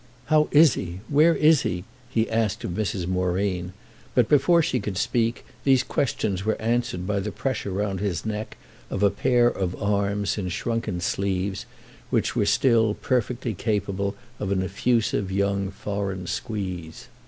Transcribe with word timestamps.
"How 0.33 0.47
is 0.49 0.73
he? 0.73 0.99
where 1.09 1.35
is 1.35 1.61
he?" 1.61 1.83
he 2.09 2.27
asked 2.27 2.63
of 2.63 2.71
Mrs. 2.71 3.05
Moreen; 3.05 3.71
but 4.15 4.27
before 4.27 4.63
she 4.63 4.79
could 4.79 4.97
speak 4.97 5.45
these 5.63 5.83
questions 5.83 6.43
were 6.43 6.59
answered 6.59 7.05
by 7.05 7.19
the 7.19 7.31
pressure 7.31 7.69
round 7.69 7.99
hid 7.99 8.25
neck 8.25 8.57
of 8.89 9.03
a 9.03 9.11
pair 9.11 9.47
of 9.47 9.75
arms, 9.79 10.39
in 10.39 10.49
shrunken 10.49 11.01
sleeves, 11.01 11.67
which 12.09 12.33
still 12.47 12.87
were 12.87 12.93
perfectly 12.95 13.53
capable 13.53 14.15
of 14.39 14.51
an 14.51 14.63
effusive 14.63 15.31
young 15.31 15.69
foreign 15.69 16.25
squeeze. 16.25 17.07